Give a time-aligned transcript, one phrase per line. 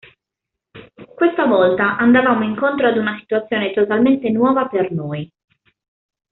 [1.15, 5.31] Questa volta andavamo incontro ad una situazione totalmente nuova per noi.